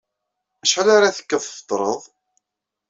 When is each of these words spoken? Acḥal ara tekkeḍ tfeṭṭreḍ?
Acḥal 0.63 0.89
ara 0.95 1.15
tekkeḍ 1.17 1.41
tfeṭṭreḍ? 1.43 2.01